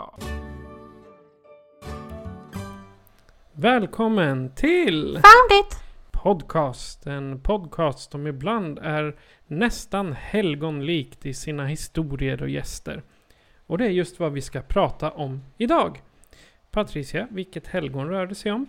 Podcast. 0.00 0.32
Välkommen 3.52 4.54
till 4.54 5.12
Found 5.12 5.60
it! 5.60 5.82
Podcast. 6.10 7.06
En 7.06 7.40
podcast 7.40 8.10
som 8.10 8.26
ibland 8.26 8.78
är 8.78 9.16
nästan 9.46 10.12
helgonlikt 10.12 11.26
i 11.26 11.34
sina 11.34 11.66
historier 11.66 12.42
och 12.42 12.48
gäster. 12.48 13.02
Och 13.66 13.78
det 13.78 13.84
är 13.84 13.90
just 13.90 14.20
vad 14.20 14.32
vi 14.32 14.40
ska 14.40 14.62
prata 14.62 15.10
om 15.10 15.44
idag. 15.56 16.02
Patricia, 16.70 17.28
vilket 17.30 17.66
helgon 17.66 18.08
rör 18.08 18.26
det 18.26 18.34
sig 18.34 18.52
om? 18.52 18.66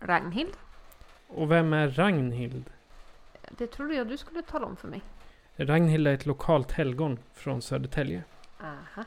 Ragnhild? 0.00 0.52
Och 1.28 1.50
vem 1.50 1.72
är 1.72 1.88
Ragnhild? 1.88 2.70
Det 3.50 3.66
trodde 3.66 3.94
jag 3.94 4.08
du 4.08 4.16
skulle 4.16 4.42
tala 4.42 4.66
om 4.66 4.76
för 4.76 4.88
mig. 4.88 5.02
Ragnhild 5.56 6.06
är 6.06 6.14
ett 6.14 6.26
lokalt 6.26 6.72
helgon 6.72 7.18
från 7.34 7.62
Södertälje. 7.62 8.24
Aha. 8.60 9.04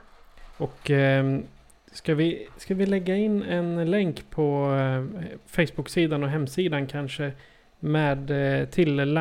Och 0.58 0.90
ehm, 0.90 1.44
ska, 1.92 2.16
vi, 2.16 2.48
ska 2.58 2.76
vi 2.76 2.86
lägga 2.86 3.16
in 3.16 3.44
en 3.44 3.92
länk 3.92 4.30
på 4.30 4.76
eh, 4.80 5.28
Facebook-sidan 5.46 6.24
och 6.24 6.30
hemsidan 6.30 6.88
kanske 6.88 7.32
med 7.80 8.32
eh, 8.62 8.68
till 8.70 9.20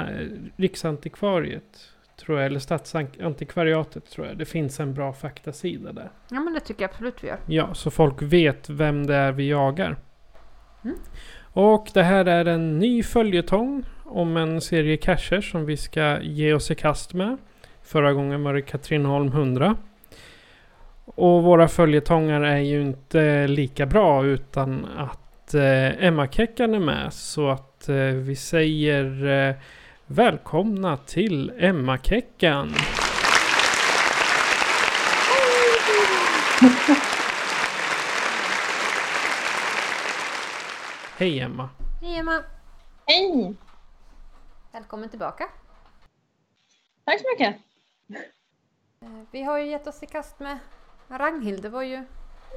Riksantikvariet 0.56 1.92
tror 2.16 2.38
jag, 2.38 2.46
eller 2.46 2.58
Stadsantikvariatet 2.58 4.10
tror 4.10 4.26
jag. 4.26 4.38
Det 4.38 4.44
finns 4.44 4.80
en 4.80 4.94
bra 4.94 5.12
faktasida 5.12 5.92
där. 5.92 6.10
Ja 6.30 6.40
men 6.40 6.54
det 6.54 6.60
tycker 6.60 6.82
jag 6.82 6.90
absolut 6.90 7.24
vi 7.24 7.28
gör. 7.28 7.38
Ja, 7.46 7.74
så 7.74 7.90
folk 7.90 8.22
vet 8.22 8.70
vem 8.70 9.06
det 9.06 9.14
är 9.14 9.32
vi 9.32 9.48
jagar. 9.48 9.96
Mm. 10.84 10.96
Och 11.52 11.90
det 11.94 12.02
här 12.02 12.24
är 12.24 12.44
en 12.44 12.78
ny 12.78 13.02
följetong 13.02 13.84
om 14.04 14.36
en 14.36 14.60
serie 14.60 14.96
cacher 14.96 15.40
som 15.40 15.66
vi 15.66 15.76
ska 15.76 16.20
ge 16.20 16.52
oss 16.52 16.70
i 16.70 16.74
kast 16.74 17.14
med. 17.14 17.36
Förra 17.82 18.12
gången 18.12 18.42
var 18.42 18.54
det 18.54 18.62
Katrineholm 18.62 19.28
100. 19.28 19.76
Och 21.14 21.42
våra 21.42 21.68
följetongar 21.68 22.40
är 22.40 22.58
ju 22.58 22.80
inte 22.80 23.46
lika 23.46 23.86
bra 23.86 24.24
utan 24.24 24.84
att 24.96 25.54
eh, 25.54 26.04
Emma-Keckan 26.04 26.74
är 26.74 26.78
med. 26.80 27.12
Så 27.12 27.48
att 27.48 27.88
eh, 27.88 27.94
vi 27.96 28.36
säger 28.36 29.26
eh, 29.26 29.54
välkomna 30.06 30.96
till 30.96 31.52
Emma-Keckan. 31.58 32.74
Hej 41.18 41.40
Emma! 41.40 41.68
Hej 42.00 42.16
Emma! 42.18 42.42
Hej! 43.06 43.54
Välkommen 44.72 45.08
tillbaka. 45.08 45.48
Tack 47.04 47.20
så 47.20 47.24
mycket. 47.34 47.56
Eh, 49.02 49.08
Vi 49.30 49.42
har 49.42 49.58
ju 49.58 49.66
gett 49.70 49.86
oss 49.86 50.02
i 50.02 50.06
kast 50.06 50.40
med 50.40 50.58
Ragnhild. 51.08 51.62
Det 51.62 51.68
var 51.68 51.82
ju... 51.82 52.04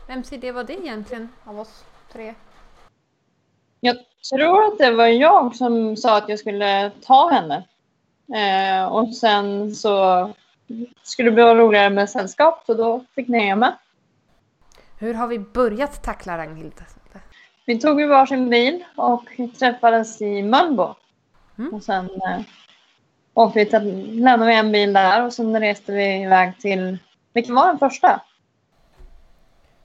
Vems 0.08 0.34
idé 0.34 0.52
var 0.52 0.64
det 0.64 0.74
egentligen 0.74 1.30
av 1.46 1.60
oss 1.60 1.84
tre? 2.14 2.34
Jag 3.80 3.96
tror 4.34 4.66
att 4.66 4.78
det 4.78 4.92
var 4.92 5.06
jag 5.06 5.56
som 5.56 5.98
sa 5.98 6.18
att 6.18 6.30
jag 6.30 6.40
skulle 6.40 6.92
ta 7.02 7.30
henne. 7.30 7.64
Eh, 8.36 8.86
och 8.86 9.16
sen 9.16 9.76
så 9.76 10.30
skulle 11.04 11.30
det 11.30 11.34
bli 11.34 11.44
roligare 11.44 11.90
med 11.90 12.10
sällskap 12.10 12.64
så 12.66 12.74
då 12.74 13.06
fick 13.16 13.28
ni 13.28 13.56
med. 13.56 13.74
Hur 15.00 15.14
har 15.14 15.28
vi 15.28 15.40
börjat 15.40 16.04
tackla 16.04 16.38
Ragnhild? 16.38 16.74
Vi 17.66 17.80
tog 17.80 18.02
ju 18.02 18.08
varsin 18.08 18.50
bil 18.50 18.86
och 18.96 19.24
träffades 19.60 20.22
i 20.22 20.44
Mölnbo. 20.44 20.96
Mm. 21.58 21.74
Och 21.74 21.84
sen 21.84 22.06
eh, 22.06 22.42
åkte 23.34 23.60
vi 23.60 23.66
till, 23.66 24.24
lämnade 24.24 24.46
vi 24.46 24.58
en 24.58 24.72
bil 24.72 24.94
där 24.94 25.26
och 25.26 25.34
sen 25.34 25.60
reste 25.60 25.92
vi 25.92 26.24
iväg 26.24 26.60
till, 26.60 26.98
vilken 27.34 27.56
var 27.56 27.68
den 27.68 27.80
första? 27.80 28.22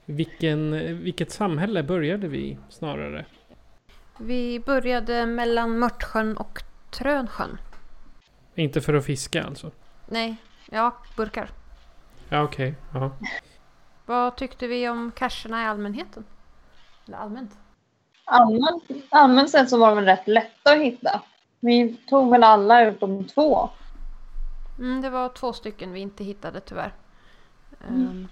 Vilken, 0.05 0.71
vilket 1.03 1.31
samhälle 1.31 1.83
började 1.83 2.27
vi 2.27 2.57
snarare? 2.69 3.25
Vi 4.17 4.59
började 4.59 5.25
mellan 5.25 5.79
Mörtsjön 5.79 6.37
och 6.37 6.63
Trönsjön. 6.91 7.57
Inte 8.55 8.81
för 8.81 8.93
att 8.93 9.05
fiska 9.05 9.43
alltså? 9.43 9.71
Nej, 10.05 10.35
ja, 10.71 10.97
burkar. 11.17 11.49
Ja 12.29 12.43
okej. 12.43 12.75
ja. 12.93 13.11
Vad 14.05 14.35
tyckte 14.35 14.67
vi 14.67 14.89
om 14.89 15.11
cacherna 15.11 15.63
i 15.63 15.65
allmänheten? 15.65 16.25
Eller 17.07 17.17
allmänt? 17.17 17.51
Allmänt, 18.25 18.83
allmänt 19.09 19.49
sett 19.49 19.69
så 19.69 19.77
var 19.77 19.87
de 19.87 19.95
väl 19.95 20.05
rätt 20.05 20.27
lätta 20.27 20.71
att 20.71 20.81
hitta. 20.81 21.21
Vi 21.59 21.97
tog 22.09 22.31
väl 22.31 22.43
alla 22.43 22.87
utom 22.87 23.23
två. 23.23 23.69
Mm, 24.79 25.01
det 25.01 25.09
var 25.09 25.29
två 25.29 25.53
stycken 25.53 25.91
vi 25.91 25.99
inte 25.99 26.23
hittade 26.23 26.59
tyvärr. 26.59 26.93
Ehm, 27.87 28.27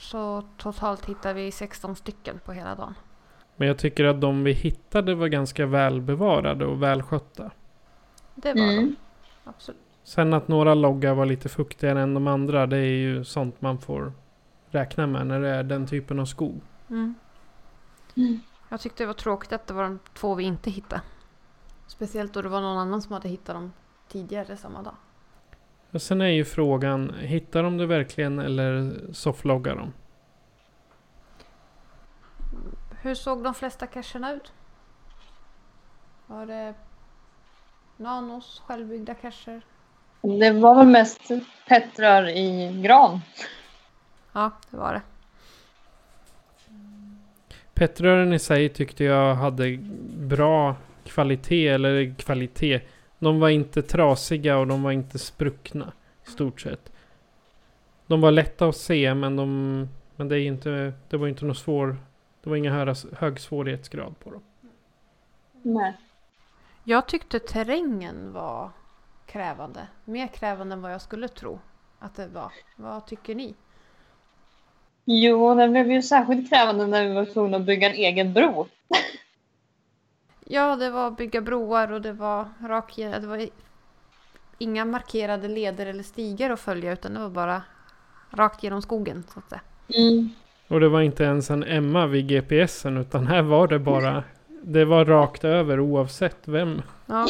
så 0.00 0.42
totalt 0.56 1.06
hittade 1.06 1.34
vi 1.34 1.50
16 1.52 1.96
stycken 1.96 2.40
på 2.44 2.52
hela 2.52 2.74
dagen. 2.74 2.94
Men 3.56 3.68
jag 3.68 3.78
tycker 3.78 4.04
att 4.04 4.20
de 4.20 4.44
vi 4.44 4.52
hittade 4.52 5.14
var 5.14 5.28
ganska 5.28 5.66
välbevarade 5.66 6.66
och 6.66 6.82
välskötta. 6.82 7.50
Det 8.34 8.52
var 8.54 8.60
Mm. 8.60 8.76
de. 8.84 8.96
Absolut. 9.50 9.80
Sen 10.04 10.34
att 10.34 10.48
några 10.48 10.74
loggar 10.74 11.14
var 11.14 11.26
lite 11.26 11.48
fuktigare 11.48 12.00
än 12.00 12.14
de 12.14 12.26
andra, 12.26 12.66
det 12.66 12.76
är 12.76 12.80
ju 12.98 13.24
sånt 13.24 13.60
man 13.60 13.78
får 13.78 14.12
räkna 14.70 15.06
med 15.06 15.26
när 15.26 15.40
det 15.40 15.48
är 15.48 15.62
den 15.62 15.86
typen 15.86 16.20
av 16.20 16.24
skog. 16.24 16.60
Mm. 16.90 17.14
Mm. 18.16 18.40
Jag 18.68 18.80
tyckte 18.80 19.02
det 19.02 19.06
var 19.06 19.14
tråkigt 19.14 19.52
att 19.52 19.66
det 19.66 19.74
var 19.74 19.82
de 19.82 19.98
två 20.14 20.34
vi 20.34 20.44
inte 20.44 20.70
hittade. 20.70 21.02
Speciellt 21.86 22.32
då 22.32 22.42
det 22.42 22.48
var 22.48 22.60
någon 22.60 22.78
annan 22.78 23.02
som 23.02 23.12
hade 23.12 23.28
hittat 23.28 23.56
dem 23.56 23.72
tidigare 24.08 24.56
samma 24.56 24.82
dag. 24.82 24.94
Och 25.96 26.02
sen 26.02 26.20
är 26.20 26.26
ju 26.26 26.44
frågan, 26.44 27.14
hittar 27.14 27.62
de 27.62 27.76
det 27.76 27.86
verkligen 27.86 28.38
eller 28.38 28.94
soffloggar 29.12 29.76
de? 29.76 29.92
Hur 33.02 33.14
såg 33.14 33.44
de 33.44 33.54
flesta 33.54 33.86
cacherna 33.86 34.32
ut? 34.32 34.52
Var 36.26 36.46
det 36.46 36.74
nanos, 37.96 38.62
självbyggda 38.66 39.14
cacher? 39.14 39.62
Det 40.22 40.52
var 40.52 40.74
väl 40.74 40.86
mest 40.86 41.20
Petrar 41.68 42.28
i 42.28 42.80
gran. 42.82 43.20
Ja, 44.32 44.50
det 44.70 44.76
var 44.76 44.92
det. 44.94 45.02
Pettrören 47.74 48.32
i 48.32 48.38
sig 48.38 48.68
tyckte 48.68 49.04
jag 49.04 49.34
hade 49.34 49.78
bra 50.16 50.76
kvalitet, 51.04 51.68
eller 51.68 52.14
kvalitet. 52.18 52.80
De 53.18 53.40
var 53.40 53.48
inte 53.48 53.82
trasiga 53.82 54.58
och 54.58 54.66
de 54.66 54.82
var 54.82 54.92
inte 54.92 55.18
spruckna 55.18 55.92
i 56.26 56.30
stort 56.30 56.60
sett. 56.60 56.92
De 58.06 58.20
var 58.20 58.30
lätta 58.30 58.68
att 58.68 58.76
se 58.76 59.14
men 59.14 59.36
de... 59.36 59.88
Men 60.16 60.28
det, 60.28 60.40
är 60.40 60.46
inte, 60.46 60.92
det 61.08 61.16
var 61.16 61.28
inte 61.28 61.44
någon 61.44 61.54
svår... 61.54 61.96
Det 62.42 62.50
var 62.50 62.56
ingen 62.56 62.72
hög, 62.72 62.96
hög 63.18 63.40
svårighetsgrad 63.40 64.18
på 64.18 64.30
dem. 64.30 64.42
Nej. 65.62 65.92
Jag 66.84 67.08
tyckte 67.08 67.38
terrängen 67.38 68.32
var 68.32 68.70
krävande. 69.26 69.88
Mer 70.04 70.26
krävande 70.26 70.72
än 70.74 70.82
vad 70.82 70.92
jag 70.92 71.02
skulle 71.02 71.28
tro 71.28 71.60
att 71.98 72.14
det 72.14 72.28
var. 72.28 72.52
Vad 72.76 73.06
tycker 73.06 73.34
ni? 73.34 73.54
Jo, 75.04 75.54
det 75.54 75.68
blev 75.68 75.90
ju 75.90 76.02
särskilt 76.02 76.48
krävande 76.50 76.86
när 76.86 77.08
vi 77.08 77.14
var 77.14 77.24
tvungna 77.24 77.56
att 77.56 77.62
bygga 77.62 77.90
en 77.90 77.94
egen 77.96 78.32
bro. 78.32 78.66
Ja, 80.48 80.76
det 80.76 80.90
var 80.90 81.10
bygga 81.10 81.40
broar 81.40 81.92
och 81.92 82.02
det 82.02 82.12
var 82.12 82.48
rak 82.62 82.96
Det 82.96 83.26
var 83.26 83.48
inga 84.58 84.84
markerade 84.84 85.48
leder 85.48 85.86
eller 85.86 86.02
stigar 86.02 86.50
att 86.50 86.60
följa 86.60 86.92
utan 86.92 87.14
det 87.14 87.20
var 87.20 87.30
bara 87.30 87.62
rakt 88.30 88.62
genom 88.62 88.82
skogen 88.82 89.24
så 89.34 89.38
att 89.38 89.48
säga. 89.48 89.60
Mm. 89.94 90.30
Och 90.68 90.80
det 90.80 90.88
var 90.88 91.00
inte 91.00 91.24
ens 91.24 91.50
en 91.50 91.62
Emma 91.62 92.06
vid 92.06 92.28
GPSen 92.28 92.96
utan 92.96 93.26
här 93.26 93.42
var 93.42 93.68
det 93.68 93.78
bara 93.78 94.24
Det 94.62 94.84
var 94.84 95.04
rakt 95.04 95.44
över 95.44 95.80
oavsett 95.80 96.38
vem. 96.44 96.82
Ja. 97.06 97.26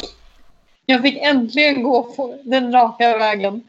Jag 0.87 1.03
fick 1.03 1.19
äntligen 1.23 1.83
gå 1.83 2.03
på 2.03 2.39
den 2.45 2.73
raka 2.73 3.19
vägen. 3.19 3.69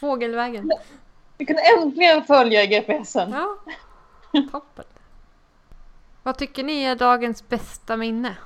Fågelvägen. 0.00 0.72
Jag 1.38 1.46
kunde 1.46 1.62
äntligen 1.62 2.24
följa 2.24 2.66
GPSen. 2.66 3.30
Ja, 3.32 3.56
toppen. 4.52 4.84
Vad 6.26 6.38
tycker 6.38 6.64
ni 6.64 6.82
är 6.82 6.96
dagens 6.96 7.48
bästa 7.48 7.96
minne? 7.96 8.36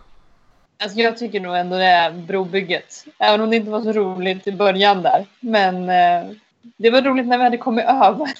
Alltså 0.82 0.98
jag 0.98 1.18
tycker 1.18 1.40
nog 1.40 1.56
ändå 1.56 1.76
det 1.76 1.84
är 1.84 2.12
brobygget. 2.12 3.04
Även 3.18 3.40
om 3.40 3.50
det 3.50 3.56
inte 3.56 3.70
var 3.70 3.80
så 3.80 3.92
roligt 3.92 4.46
i 4.46 4.52
början 4.52 5.02
där. 5.02 5.26
Men 5.40 5.76
eh, 5.76 6.36
det 6.76 6.90
var 6.90 7.02
roligt 7.02 7.26
när 7.26 7.38
vi 7.38 7.44
hade 7.44 7.58
kommit 7.58 7.84
över. 7.84 8.28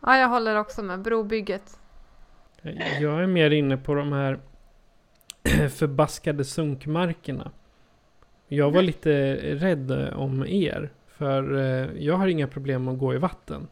Ja, 0.00 0.16
jag 0.16 0.28
håller 0.28 0.56
också 0.56 0.82
med. 0.82 1.00
Brobygget. 1.00 1.78
Jag 3.00 3.22
är 3.22 3.26
mer 3.26 3.50
inne 3.50 3.76
på 3.76 3.94
de 3.94 4.12
här 4.12 4.38
förbaskade 5.68 6.44
sunkmarkerna. 6.44 7.50
Jag 8.48 8.70
var 8.70 8.82
lite 8.82 9.34
rädd 9.36 10.12
om 10.16 10.46
er. 10.46 10.90
För 11.06 11.58
eh, 11.58 12.02
jag 12.02 12.14
har 12.14 12.26
inga 12.26 12.48
problem 12.48 12.88
att 12.88 12.98
gå 12.98 13.14
i 13.14 13.18
vatten. 13.18 13.68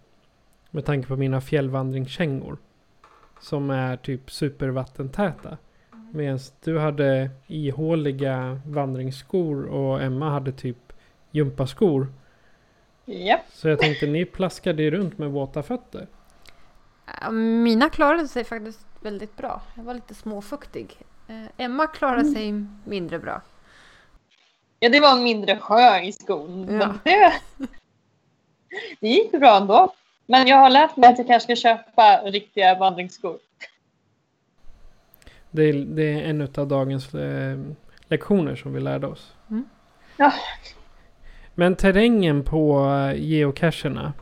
Med 0.70 0.84
tanke 0.84 1.08
på 1.08 1.16
mina 1.16 1.40
fjällvandringskängor. 1.40 2.58
Som 3.44 3.70
är 3.70 3.96
typ 3.96 4.30
supervattentäta. 4.30 5.58
Medan 6.12 6.38
du 6.64 6.78
hade 6.78 7.30
ihåliga 7.46 8.60
vandringsskor 8.66 9.64
och 9.64 10.02
Emma 10.02 10.30
hade 10.30 10.52
typ 10.52 10.92
gympaskor. 11.30 12.06
Japp. 13.04 13.40
Så 13.52 13.68
jag 13.68 13.78
tänkte 13.78 14.06
ni 14.06 14.24
plaskade 14.24 14.82
ju 14.82 14.90
runt 14.90 15.18
med 15.18 15.30
våta 15.30 15.62
fötter. 15.62 16.06
Mina 17.62 17.88
klarade 17.88 18.28
sig 18.28 18.44
faktiskt 18.44 18.86
väldigt 19.00 19.36
bra. 19.36 19.62
Jag 19.76 19.84
var 19.84 19.94
lite 19.94 20.14
småfuktig. 20.14 20.98
Eh, 21.28 21.64
Emma 21.64 21.86
klarade 21.86 22.24
sig 22.24 22.64
mindre 22.84 23.18
bra. 23.18 23.42
Ja, 24.80 24.88
det 24.88 25.00
var 25.00 25.12
en 25.16 25.24
mindre 25.24 25.58
sjö 25.58 26.00
i 26.00 26.12
skon. 26.12 26.80
Ja. 26.80 26.94
Det 29.00 29.08
gick 29.08 29.32
bra 29.32 29.56
ändå. 29.56 29.94
Men 30.26 30.46
jag 30.46 30.56
har 30.56 30.70
lärt 30.70 30.96
mig 30.96 31.10
att 31.12 31.18
jag 31.18 31.26
kanske 31.26 31.56
ska 31.56 31.68
köpa 31.68 32.16
riktiga 32.24 32.78
vandringsskor. 32.78 33.38
Det 35.50 35.62
är, 35.62 35.72
det 35.74 36.02
är 36.02 36.22
en 36.30 36.48
av 36.56 36.68
dagens 36.68 37.14
eh, 37.14 37.58
lektioner 38.08 38.56
som 38.56 38.72
vi 38.72 38.80
lärde 38.80 39.06
oss. 39.06 39.34
Ja. 40.16 40.32
Men 41.54 41.76
terrängen 41.76 42.44
på 42.44 42.86
eh, 42.86 43.22
geocacherna. 43.22 44.12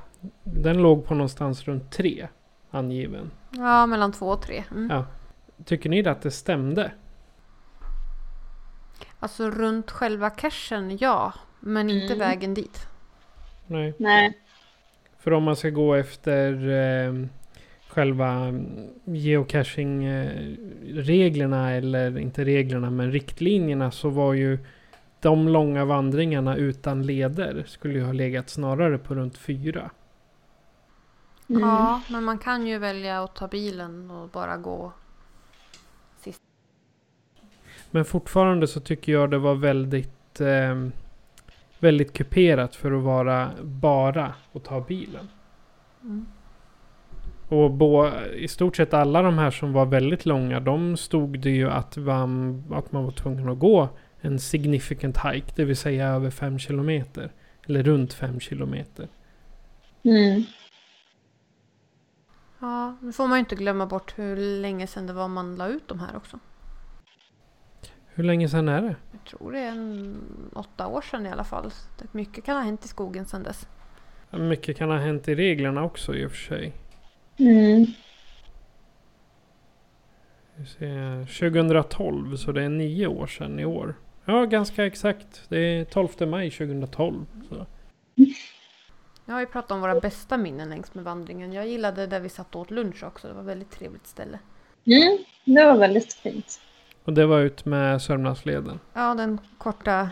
Den 0.44 0.82
låg 0.82 1.06
på 1.06 1.14
någonstans 1.14 1.64
runt 1.64 1.90
tre 1.92 2.28
angiven. 2.70 3.30
Ja, 3.50 3.86
mellan 3.86 4.12
två 4.12 4.26
och 4.26 4.42
tre. 4.42 4.64
Mm. 4.70 4.90
Ja. 4.90 5.06
Tycker 5.64 5.88
ni 5.90 6.06
att 6.06 6.22
det 6.22 6.30
stämde? 6.30 6.92
Alltså 9.18 9.50
runt 9.50 9.90
själva 9.90 10.30
cachen, 10.30 10.98
ja. 11.00 11.32
Men 11.60 11.90
inte 11.90 12.14
Mm. 12.14 12.18
vägen 12.18 12.54
dit. 12.54 12.86
Nej. 13.66 13.94
Nej. 13.98 14.38
För 15.22 15.32
om 15.32 15.42
man 15.42 15.56
ska 15.56 15.70
gå 15.70 15.94
efter 15.94 16.68
eh, 16.68 17.14
själva 17.88 18.52
geocaching-reglerna 19.04 21.72
eller 21.72 22.18
inte 22.18 22.44
reglerna 22.44 22.90
men 22.90 23.12
riktlinjerna 23.12 23.90
så 23.90 24.08
var 24.08 24.32
ju 24.32 24.58
de 25.20 25.48
långa 25.48 25.84
vandringarna 25.84 26.56
utan 26.56 27.06
leder 27.06 27.64
skulle 27.66 27.94
ju 27.94 28.04
ha 28.04 28.12
legat 28.12 28.50
snarare 28.50 28.98
på 28.98 29.14
runt 29.14 29.38
fyra. 29.38 29.90
Mm. 31.48 31.62
Ja, 31.62 32.00
men 32.10 32.24
man 32.24 32.38
kan 32.38 32.66
ju 32.66 32.78
välja 32.78 33.22
att 33.22 33.34
ta 33.34 33.48
bilen 33.48 34.10
och 34.10 34.28
bara 34.28 34.56
gå. 34.56 34.92
Men 37.90 38.04
fortfarande 38.04 38.66
så 38.66 38.80
tycker 38.80 39.12
jag 39.12 39.30
det 39.30 39.38
var 39.38 39.54
väldigt 39.54 40.40
eh, 40.40 40.74
väldigt 41.82 42.12
kuperat 42.12 42.76
för 42.76 42.92
att 42.92 43.02
vara 43.02 43.50
bara 43.62 44.34
att 44.52 44.64
ta 44.64 44.80
bilen. 44.80 45.28
Mm. 46.02 46.26
Och 47.48 47.70
bo, 47.70 48.08
i 48.34 48.48
stort 48.48 48.76
sett 48.76 48.94
alla 48.94 49.22
de 49.22 49.38
här 49.38 49.50
som 49.50 49.72
var 49.72 49.86
väldigt 49.86 50.26
långa, 50.26 50.60
de 50.60 50.96
stod 50.96 51.40
det 51.40 51.50
ju 51.50 51.70
att 51.70 51.96
man, 51.96 52.62
att 52.72 52.92
man 52.92 53.04
var 53.04 53.12
tvungen 53.12 53.48
att 53.48 53.58
gå 53.58 53.88
en 54.20 54.38
significant 54.38 55.18
hike, 55.24 55.52
det 55.56 55.64
vill 55.64 55.76
säga 55.76 56.08
över 56.08 56.30
5 56.30 56.58
kilometer. 56.58 57.32
Eller 57.66 57.82
runt 57.82 58.12
5 58.12 58.40
kilometer. 58.40 59.08
Mm. 60.02 60.42
Ja, 62.58 62.96
nu 63.00 63.12
får 63.12 63.26
man 63.26 63.36
ju 63.36 63.40
inte 63.40 63.54
glömma 63.54 63.86
bort 63.86 64.18
hur 64.18 64.36
länge 64.36 64.86
sedan 64.86 65.06
det 65.06 65.12
var 65.12 65.28
man 65.28 65.56
la 65.56 65.68
ut 65.68 65.88
de 65.88 66.00
här 66.00 66.16
också. 66.16 66.38
Hur 68.14 68.24
länge 68.24 68.48
sedan 68.48 68.68
är 68.68 68.82
det? 68.82 68.96
Jag 69.12 69.24
tror 69.24 69.52
det 69.52 69.58
är 69.58 69.68
en 69.68 70.20
åtta 70.54 70.86
år 70.86 71.02
sedan 71.02 71.26
i 71.26 71.30
alla 71.30 71.44
fall. 71.44 71.70
Mycket 72.12 72.44
kan 72.44 72.56
ha 72.56 72.62
hänt 72.62 72.84
i 72.84 72.88
skogen 72.88 73.26
sedan 73.26 73.42
dess. 73.42 73.68
Mycket 74.30 74.76
kan 74.76 74.90
ha 74.90 74.96
hänt 74.96 75.28
i 75.28 75.34
reglerna 75.34 75.84
också 75.84 76.14
i 76.14 76.26
och 76.26 76.30
för 76.30 76.36
sig. 76.36 76.72
Mm. 77.36 77.86
Vi 80.56 80.66
ser, 80.66 81.50
2012, 81.50 82.36
så 82.36 82.52
det 82.52 82.62
är 82.62 82.68
nio 82.68 83.06
år 83.06 83.26
sedan 83.26 83.58
i 83.60 83.64
år. 83.64 83.94
Ja, 84.24 84.44
ganska 84.44 84.86
exakt. 84.86 85.42
Det 85.48 85.58
är 85.58 85.84
12 85.84 86.08
maj 86.28 86.50
2012. 86.50 87.26
Så. 87.48 87.66
Jag 89.26 89.34
har 89.34 89.40
ju 89.40 89.46
pratat 89.46 89.70
om 89.70 89.80
våra 89.80 90.00
bästa 90.00 90.36
minnen 90.36 90.68
längs 90.68 90.94
med 90.94 91.04
vandringen. 91.04 91.52
Jag 91.52 91.68
gillade 91.68 92.06
där 92.06 92.20
vi 92.20 92.28
satt 92.28 92.54
och 92.54 92.60
åt 92.60 92.70
lunch 92.70 93.04
också. 93.04 93.28
Det 93.28 93.34
var 93.34 93.40
ett 93.40 93.48
väldigt 93.48 93.70
trevligt 93.70 94.06
ställe. 94.06 94.38
Mm. 94.84 95.18
Det 95.44 95.64
var 95.64 95.78
väldigt 95.78 96.12
fint. 96.12 96.60
Och 97.04 97.12
det 97.12 97.26
var 97.26 97.38
ut 97.40 97.64
med 97.64 98.02
Sörmlandsleden. 98.02 98.80
Ja, 98.92 99.14
den 99.14 99.40
korta 99.58 100.10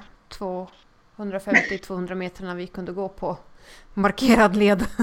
250-200 1.16 2.14
metrarna 2.14 2.54
vi 2.54 2.66
kunde 2.66 2.92
gå 2.92 3.08
på 3.08 3.38
markerad 3.94 4.56
led. 4.56 4.84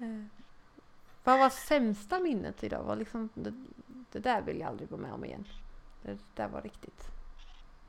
Eh, 0.00 0.24
Vad 1.24 1.38
var 1.38 1.50
sämsta 1.50 2.18
minnet 2.18 2.64
idag? 2.64 2.82
Var 2.82 2.96
liksom, 2.96 3.28
det, 3.34 3.52
det 4.12 4.18
där 4.18 4.40
vill 4.42 4.60
jag 4.60 4.68
aldrig 4.68 4.88
gå 4.90 4.96
med 4.96 5.12
om 5.12 5.24
igen. 5.24 5.44
Det 6.02 6.18
där 6.34 6.48
var 6.48 6.62
riktigt 6.62 7.04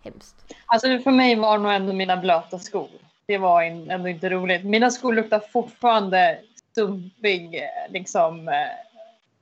hemskt. 0.02 0.54
Alltså 0.66 1.00
för 1.00 1.12
mig 1.12 1.36
var 1.36 1.58
nog 1.58 1.72
ändå 1.72 1.94
mina 1.94 2.18
blöta 2.18 2.60
skor. 2.60 2.90
Det 3.26 3.38
var 3.38 3.62
in- 3.62 3.92
ändå 3.92 4.08
inte 4.10 4.30
roligt. 4.30 4.66
Mina 4.66 4.92
skor 4.92 5.14
luktar 5.14 5.40
fortfarande 5.40 6.40
sumpig, 6.76 7.56
eh, 7.56 7.92
liksom 7.92 8.48
eh, 8.48 8.54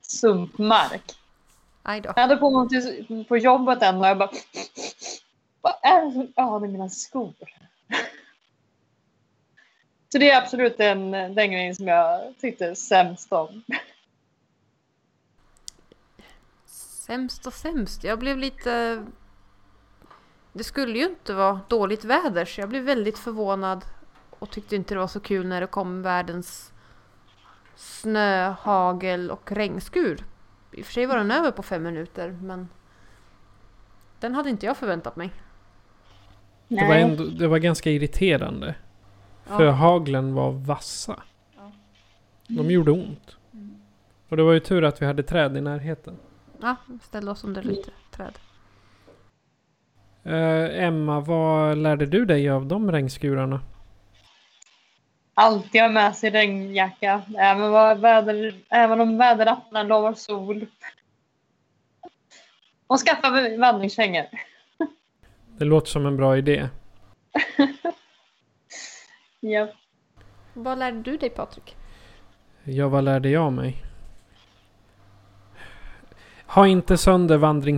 sumpmark. 0.02 1.12
Jag 1.96 2.14
hade 2.14 2.36
på 2.36 2.50
mig 2.50 3.24
på 3.24 3.36
jobbet 3.36 3.82
en 3.82 3.96
och 3.96 4.06
jag 4.06 4.18
bara... 4.18 4.30
Vad 5.60 5.74
är 5.82 6.06
det 6.06 6.12
som... 6.12 6.32
Ja, 6.36 6.58
det 6.58 6.66
är 6.66 6.70
mina 6.70 6.88
skor. 6.88 7.34
Så 10.12 10.18
det 10.18 10.30
är 10.30 10.42
absolut 10.42 10.78
den, 10.78 11.10
den 11.10 11.52
grejen 11.52 11.74
som 11.74 11.86
jag 11.88 12.34
tyckte 12.40 12.74
sämst 12.74 13.32
om. 13.32 13.62
Sämst 16.66 17.46
och 17.46 17.52
sämst. 17.52 18.04
Jag 18.04 18.18
blev 18.18 18.38
lite... 18.38 19.04
Det 20.52 20.64
skulle 20.64 20.98
ju 20.98 21.04
inte 21.04 21.34
vara 21.34 21.60
dåligt 21.68 22.04
väder 22.04 22.44
så 22.44 22.60
jag 22.60 22.68
blev 22.68 22.82
väldigt 22.82 23.18
förvånad 23.18 23.84
och 24.30 24.50
tyckte 24.50 24.76
inte 24.76 24.94
det 24.94 25.00
var 25.00 25.06
så 25.06 25.20
kul 25.20 25.46
när 25.46 25.60
det 25.60 25.66
kom 25.66 26.02
världens 26.02 26.72
snö, 27.76 28.54
hagel 28.60 29.30
och 29.30 29.52
regnskur. 29.52 30.24
I 30.72 30.82
och 30.82 30.86
för 30.86 30.92
sig 30.92 31.06
var 31.06 31.16
den 31.16 31.30
över 31.30 31.50
på 31.50 31.62
fem 31.62 31.82
minuter 31.82 32.38
men 32.42 32.68
den 34.20 34.34
hade 34.34 34.50
inte 34.50 34.66
jag 34.66 34.76
förväntat 34.76 35.16
mig. 35.16 35.30
Det 36.68 36.88
var, 36.88 36.94
ändå, 36.94 37.24
det 37.24 37.48
var 37.48 37.58
ganska 37.58 37.90
irriterande. 37.90 38.74
För 39.44 39.64
Ja. 39.64 39.70
haglen 39.70 40.34
var 40.34 40.52
vassa. 40.52 41.22
De 42.48 42.70
gjorde 42.70 42.90
ont. 42.90 43.36
Och 44.28 44.36
det 44.36 44.42
var 44.42 44.52
ju 44.52 44.60
tur 44.60 44.84
att 44.84 45.02
vi 45.02 45.06
hade 45.06 45.22
träd 45.22 45.56
i 45.56 45.60
närheten. 45.60 46.16
Ja, 46.60 46.76
ställde 47.02 47.30
oss 47.30 47.44
under 47.44 47.62
lite 47.62 47.90
träd. 48.10 48.38
Eh, 50.22 50.84
Emma, 50.84 51.20
vad 51.20 51.78
lärde 51.78 52.06
du 52.06 52.24
dig 52.24 52.50
av 52.50 52.66
de 52.66 52.92
regnskurarna? 52.92 53.60
Alltid 55.40 55.80
ha 55.80 55.88
med 55.88 56.16
sig 56.16 56.30
regnjacka. 56.30 57.22
Även, 57.38 57.70
vad 57.70 57.98
väder, 57.98 58.54
även 58.68 59.00
om 59.00 59.18
väderapparna 59.18 59.82
lovar 59.82 60.14
sol. 60.14 60.66
Och 62.86 62.98
skaffa 62.98 63.30
vandringskängor. 63.58 64.26
Det 65.58 65.64
låter 65.64 65.88
som 65.90 66.06
en 66.06 66.16
bra 66.16 66.36
idé. 66.36 66.68
Ja. 69.40 69.68
Vad 70.54 70.78
lärde 70.78 71.02
du 71.02 71.16
dig 71.16 71.30
Patrik? 71.30 71.76
Ja, 72.64 72.88
vad 72.88 73.04
lärde 73.04 73.28
jag 73.28 73.52
mig? 73.52 73.84
Ha 76.46 76.66
inte 76.66 76.98
sönder 76.98 77.36
vandring 77.36 77.77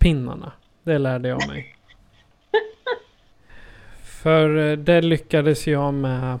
Pinnarna. 0.00 0.52
Det 0.82 0.98
lärde 0.98 1.28
jag 1.28 1.48
mig. 1.48 1.76
För 4.02 4.56
eh, 4.56 4.76
det 4.76 5.00
lyckades 5.00 5.66
jag 5.66 5.94
med 5.94 6.38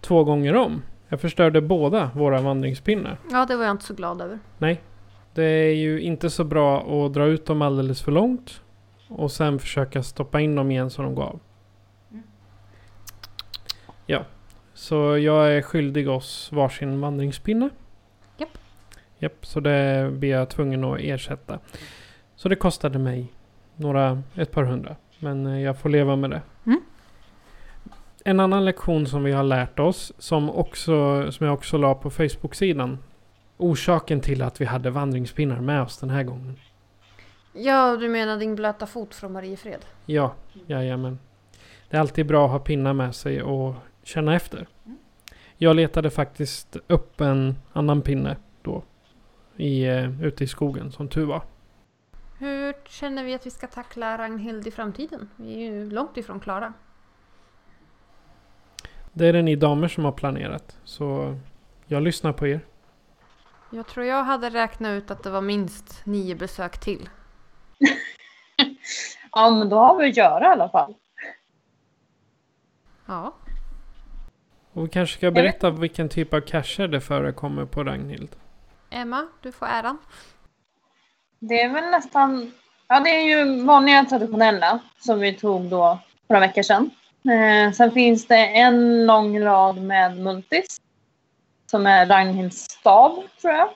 två 0.00 0.24
gånger 0.24 0.54
om. 0.56 0.82
Jag 1.08 1.20
förstörde 1.20 1.60
båda 1.60 2.10
våra 2.14 2.40
vandringspinnar. 2.40 3.18
Ja, 3.30 3.46
det 3.46 3.56
var 3.56 3.64
jag 3.64 3.70
inte 3.70 3.84
så 3.84 3.94
glad 3.94 4.20
över. 4.20 4.38
Nej. 4.58 4.82
Det 5.34 5.44
är 5.44 5.74
ju 5.74 6.00
inte 6.00 6.30
så 6.30 6.44
bra 6.44 6.80
att 7.06 7.12
dra 7.12 7.24
ut 7.24 7.46
dem 7.46 7.62
alldeles 7.62 8.02
för 8.02 8.12
långt. 8.12 8.62
Och 9.08 9.32
sen 9.32 9.58
försöka 9.58 10.02
stoppa 10.02 10.40
in 10.40 10.54
dem 10.54 10.70
igen 10.70 10.90
så 10.90 11.02
de 11.02 11.14
går 11.14 11.22
av. 11.22 11.40
Ja. 14.06 14.24
Så 14.74 15.18
jag 15.18 15.52
är 15.52 15.62
skyldig 15.62 16.08
oss 16.08 16.52
varsin 16.52 17.00
vandringspinne. 17.00 17.70
Japp. 18.36 18.58
Japp, 19.18 19.46
så 19.46 19.60
det 19.60 20.10
blir 20.12 20.30
jag 20.30 20.50
tvungen 20.50 20.84
att 20.84 21.00
ersätta. 21.00 21.58
Så 22.38 22.48
det 22.48 22.56
kostade 22.56 22.98
mig 22.98 23.32
några, 23.76 24.22
ett 24.34 24.52
par 24.52 24.64
hundra. 24.64 24.96
Men 25.18 25.46
eh, 25.46 25.60
jag 25.60 25.78
får 25.78 25.88
leva 25.88 26.16
med 26.16 26.30
det. 26.30 26.42
Mm. 26.66 26.80
En 28.24 28.40
annan 28.40 28.64
lektion 28.64 29.06
som 29.06 29.24
vi 29.24 29.32
har 29.32 29.42
lärt 29.42 29.78
oss, 29.78 30.12
som, 30.18 30.50
också, 30.50 31.26
som 31.32 31.46
jag 31.46 31.54
också 31.54 31.78
la 31.78 31.94
på 31.94 32.10
Facebook-sidan. 32.10 32.98
Orsaken 33.56 34.20
till 34.20 34.42
att 34.42 34.60
vi 34.60 34.64
hade 34.64 34.90
vandringspinnar 34.90 35.60
med 35.60 35.82
oss 35.82 35.98
den 35.98 36.10
här 36.10 36.22
gången. 36.22 36.56
Ja, 37.52 37.96
du 37.96 38.08
menar 38.08 38.38
din 38.38 38.54
blöta 38.54 38.86
fot 38.86 39.14
från 39.14 39.32
Mariefred? 39.32 39.84
Ja, 40.06 40.34
jajamän. 40.66 41.18
Det 41.90 41.96
är 41.96 42.00
alltid 42.00 42.26
bra 42.26 42.44
att 42.44 42.50
ha 42.50 42.58
pinnar 42.58 42.92
med 42.92 43.14
sig 43.14 43.42
och 43.42 43.74
känna 44.02 44.34
efter. 44.34 44.66
Jag 45.56 45.76
letade 45.76 46.10
faktiskt 46.10 46.76
upp 46.86 47.20
en 47.20 47.54
annan 47.72 48.02
pinne 48.02 48.36
då. 48.62 48.82
I, 49.56 49.84
eh, 49.84 50.22
ute 50.22 50.44
i 50.44 50.46
skogen, 50.46 50.92
som 50.92 51.08
tur 51.08 51.24
var. 51.26 51.42
Hur 52.38 52.74
känner 52.86 53.24
vi 53.24 53.34
att 53.34 53.46
vi 53.46 53.50
ska 53.50 53.66
tackla 53.66 54.18
Ragnhild 54.18 54.66
i 54.66 54.70
framtiden? 54.70 55.30
Vi 55.36 55.54
är 55.54 55.72
ju 55.72 55.90
långt 55.90 56.16
ifrån 56.16 56.40
klara. 56.40 56.72
Det 59.12 59.26
är 59.26 59.32
det 59.32 59.42
ni 59.42 59.56
damer 59.56 59.88
som 59.88 60.04
har 60.04 60.12
planerat. 60.12 60.76
Så 60.84 61.36
jag 61.86 62.02
lyssnar 62.02 62.32
på 62.32 62.46
er. 62.46 62.60
Jag 63.70 63.86
tror 63.86 64.06
jag 64.06 64.24
hade 64.24 64.50
räknat 64.50 64.90
ut 64.90 65.10
att 65.10 65.22
det 65.22 65.30
var 65.30 65.40
minst 65.40 66.06
nio 66.06 66.34
besök 66.34 66.78
till. 66.80 67.08
Ja, 69.32 69.50
men 69.50 69.68
då 69.68 69.76
har 69.76 69.98
vi 69.98 70.10
att 70.10 70.16
göra 70.16 70.44
i 70.44 70.48
alla 70.48 70.68
fall. 70.68 70.94
Ja, 73.06 73.34
Och 74.72 74.84
vi 74.84 74.88
kanske 74.88 75.16
ska 75.16 75.30
berätta 75.30 75.70
vilken 75.70 76.08
typ 76.08 76.34
av 76.34 76.40
cacher 76.40 76.88
det 76.88 77.00
förekommer 77.00 77.64
på 77.64 77.84
Ragnhild. 77.84 78.36
Emma, 78.90 79.26
du 79.42 79.52
får 79.52 79.66
äran. 79.66 79.98
Det 81.38 81.62
är 81.62 81.68
väl 81.68 81.90
nästan... 81.90 82.52
Ja, 82.88 83.00
det 83.00 83.10
är 83.10 83.22
ju 83.22 83.64
vanliga 83.64 84.04
traditionella 84.04 84.78
som 84.98 85.20
vi 85.20 85.34
tog 85.34 85.62
då 85.64 85.98
för 86.26 86.34
några 86.34 86.46
veckor 86.46 86.62
sedan. 86.62 86.90
Eh, 87.24 87.72
sen 87.72 87.90
finns 87.90 88.26
det 88.26 88.46
en 88.46 89.06
lång 89.06 89.40
rad 89.40 89.82
med 89.82 90.18
multis. 90.18 90.80
Som 91.70 91.86
är 91.86 92.06
Ragnhilds 92.06 92.70
stav, 92.70 93.22
tror 93.40 93.52
jag. 93.52 93.68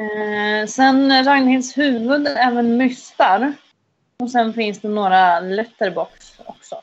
Eh, 0.00 0.66
sen 0.66 1.24
Ragnhilds 1.24 1.78
huvud, 1.78 2.28
även 2.28 2.76
mystar. 2.76 3.52
Och 4.18 4.30
sen 4.30 4.52
finns 4.52 4.80
det 4.80 4.88
några 4.88 5.40
letterbox 5.40 6.40
också. 6.46 6.82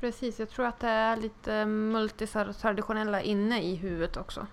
Precis, 0.00 0.38
jag 0.38 0.50
tror 0.50 0.66
att 0.66 0.80
det 0.80 0.88
är 0.88 1.16
lite 1.16 1.64
multisar 1.66 2.52
traditionella 2.52 3.22
inne 3.22 3.62
i 3.62 3.76
huvudet 3.76 4.16
också. 4.16 4.46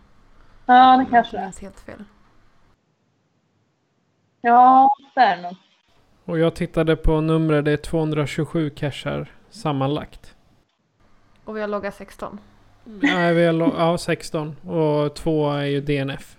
Ja, 0.66 0.98
det 0.98 1.06
kanske 1.12 1.38
det 1.38 1.44
är. 1.44 1.62
helt 1.62 1.80
fel. 1.80 2.04
Ja, 4.46 4.90
det 5.16 5.22
är 5.22 5.36
det 5.38 5.42
nog. 5.42 5.56
Och 6.26 6.40
jag 6.40 6.56
tittade 6.56 6.96
på 6.96 7.22
numret, 7.22 7.66
det 7.66 7.72
är 7.72 7.78
227 7.78 8.70
cachar 8.70 9.32
sammanlagt. 9.50 10.36
Och 11.46 11.58
vi 11.58 11.62
har 11.62 11.68
loggat 11.68 11.96
16. 11.96 12.40
Nej, 12.84 13.34
vi 13.34 13.46
har 13.46 13.54
ja, 13.54 13.98
16. 13.98 14.56
Och 14.68 15.16
två 15.16 15.52
är 15.52 15.64
ju 15.66 15.82
DNF. 15.82 16.38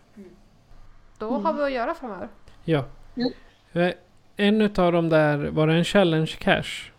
Då 1.18 1.30
har 1.38 1.52
vi 1.52 1.62
att 1.62 1.72
göra 1.72 1.94
framöver. 1.94 2.28
Ja. 2.64 2.84
Mm. 3.16 3.32
Eh, 3.72 3.94
En 4.36 4.62
utav 4.62 4.92
dem 4.92 5.08
där, 5.08 5.38
var 5.38 5.66
det 5.66 5.74
en 5.74 5.84
challenge 5.84 6.32
cache? 6.38 6.90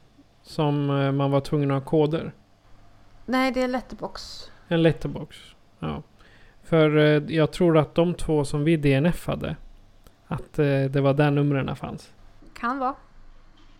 Som 0.41 0.89
eh, 0.89 1.11
man 1.11 1.31
var 1.31 1.41
tvungen 1.41 1.71
att 1.71 1.83
ha 1.83 1.89
koder? 1.89 2.31
Nej, 3.25 3.51
det 3.51 3.61
är 3.61 3.67
letterbox. 3.67 4.51
En 4.67 4.83
letterbox. 4.83 5.37
Ja. 5.79 6.03
För 6.63 6.97
eh, 6.97 7.35
jag 7.35 7.51
tror 7.51 7.77
att 7.77 7.95
de 7.95 8.13
två 8.13 8.45
som 8.45 8.63
vi 8.63 8.77
DNFade. 8.77 9.55
Att 10.27 10.59
eh, 10.59 10.65
det 10.65 11.01
var 11.01 11.13
där 11.13 11.31
numren 11.31 11.75
fanns. 11.75 12.11
Kan 12.59 12.79
vara. 12.79 12.95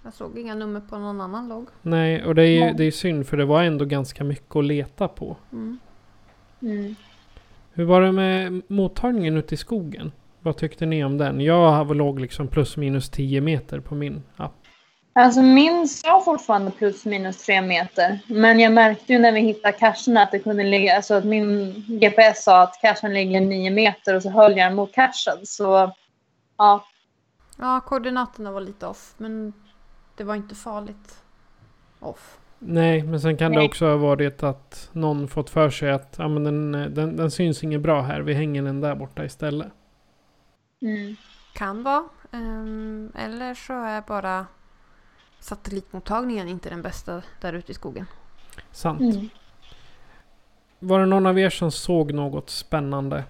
Jag 0.04 0.14
såg 0.14 0.40
inga 0.40 0.56
nummer 0.56 0.80
på 0.80 0.98
någon 0.98 1.22
annan 1.22 1.48
logg. 1.48 1.68
Nej, 1.82 2.26
och 2.26 2.36
det 2.36 2.44
är 2.44 2.68
ju 2.68 2.74
det 2.74 2.84
är 2.84 2.92
synd 2.92 3.28
för 3.28 3.38
det 3.38 3.46
var 3.46 3.64
ändå 3.64 3.86
ganska 3.86 4.24
mycket 4.24 4.56
att 4.56 4.66
leta 4.66 5.08
på. 5.08 5.38
Mm. 5.52 5.80
Mm. 6.62 6.96
Hur 7.74 7.86
var 7.86 8.02
det 8.02 8.12
med 8.12 8.62
mottagningen 8.68 9.38
ute 9.38 9.54
i 9.54 9.58
skogen? 9.58 10.12
Vad 10.42 10.58
tyckte 10.58 10.86
ni 10.86 11.04
om 11.04 11.18
den? 11.18 11.42
Jag 11.42 11.96
låg 11.96 12.20
liksom 12.20 12.48
plus 12.48 12.78
minus 12.78 13.10
10 13.10 13.42
meter 13.42 13.80
på 13.80 13.96
min 13.96 14.24
app. 14.38 14.54
Alltså 15.14 15.42
min 15.42 15.88
sa 15.88 16.22
fortfarande 16.26 16.72
plus 16.72 17.06
minus 17.06 17.46
tre 17.46 17.62
meter. 17.62 18.20
Men 18.28 18.60
jag 18.60 18.72
märkte 18.74 19.14
ju 19.14 19.20
när 19.20 19.32
vi 19.32 19.40
hittade 19.40 19.78
cachen 19.78 20.18
att 20.18 20.32
det 20.32 20.40
kunde 20.40 20.64
ligga, 20.64 20.96
alltså 20.96 21.14
att 21.14 21.26
min 21.26 21.86
GPS 21.88 22.44
sa 22.44 22.62
att 22.62 22.80
cachen 22.82 23.14
ligger 23.14 23.42
nio 23.42 23.72
meter 23.72 24.16
och 24.16 24.22
så 24.22 24.30
höll 24.30 24.58
jag 24.58 24.70
den 24.70 24.76
mot 24.76 24.94
cachen. 24.94 25.46
Så 25.46 25.92
ja, 26.58 26.86
Ja, 27.58 27.80
koordinaterna 27.80 28.52
var 28.52 28.62
lite 28.62 28.88
off, 28.88 29.14
men 29.18 29.54
det 30.16 30.24
var 30.24 30.36
inte 30.36 30.56
farligt 30.56 31.24
off. 32.00 32.40
Nej, 32.60 33.04
men 33.04 33.22
sen 33.22 33.38
kan 33.38 33.52
det 33.52 33.58
Nej. 33.58 33.68
också 33.68 33.86
ha 33.86 33.98
varit 33.98 34.44
att 34.44 34.90
någon 34.92 35.28
fått 35.28 35.50
för 35.50 35.70
sig 35.70 35.92
att 35.92 36.16
ja, 36.18 36.28
men 36.28 36.44
den, 36.44 36.72
den, 36.94 37.16
den 37.16 37.32
syns 37.32 37.64
inget 37.64 37.82
bra 37.82 38.02
här. 38.02 38.22
Vi 38.22 38.34
hänger 38.34 38.64
den 38.64 38.82
där 38.82 38.96
borta 38.96 39.26
istället. 39.26 39.68
mm. 40.82 41.16
Kan 41.54 41.84
vara. 41.84 42.04
Ehm, 42.32 43.12
eller 43.16 43.54
så 43.54 43.74
är 43.74 44.02
bara 44.02 44.46
satellitmottagningen 45.40 46.48
inte 46.48 46.70
den 46.70 46.82
bästa 46.82 47.22
där 47.42 47.54
ute 47.54 47.72
i 47.72 47.76
skogen. 47.76 48.06
Sant. 48.72 49.02
Mm. 49.02 49.30
Var 50.80 51.00
det 51.00 51.06
någon 51.06 51.26
av 51.26 51.40
er 51.40 51.50
som 51.50 51.72
såg 51.72 52.14
något 52.14 52.50
spännande? 52.50 53.24